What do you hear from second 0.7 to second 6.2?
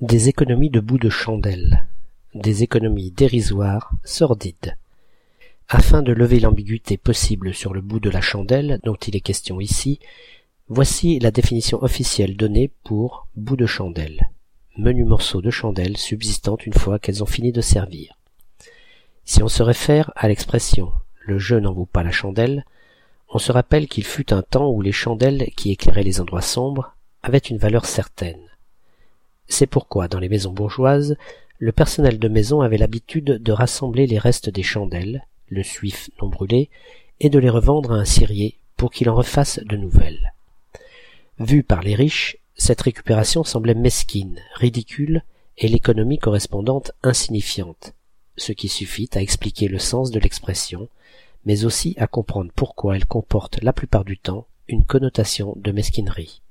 de bout de chandelle. Des économies dérisoires, sordides. Afin de